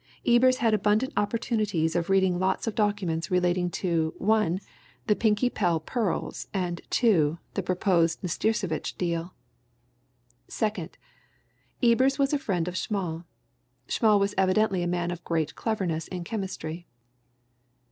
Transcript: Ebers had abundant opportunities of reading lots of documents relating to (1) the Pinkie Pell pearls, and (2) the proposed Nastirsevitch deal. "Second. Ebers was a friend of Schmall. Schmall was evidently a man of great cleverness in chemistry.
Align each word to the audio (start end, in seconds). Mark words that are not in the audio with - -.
Ebers 0.27 0.57
had 0.57 0.73
abundant 0.73 1.13
opportunities 1.15 1.95
of 1.95 2.09
reading 2.09 2.39
lots 2.39 2.65
of 2.65 2.73
documents 2.73 3.29
relating 3.29 3.69
to 3.69 4.15
(1) 4.17 4.59
the 5.05 5.15
Pinkie 5.15 5.51
Pell 5.51 5.79
pearls, 5.79 6.47
and 6.55 6.81
(2) 6.89 7.37
the 7.53 7.61
proposed 7.61 8.19
Nastirsevitch 8.23 8.97
deal. 8.97 9.35
"Second. 10.47 10.97
Ebers 11.83 12.17
was 12.17 12.33
a 12.33 12.39
friend 12.39 12.67
of 12.67 12.73
Schmall. 12.75 13.25
Schmall 13.87 14.19
was 14.19 14.33
evidently 14.39 14.81
a 14.81 14.87
man 14.87 15.11
of 15.11 15.23
great 15.23 15.53
cleverness 15.53 16.07
in 16.07 16.23
chemistry. 16.23 16.87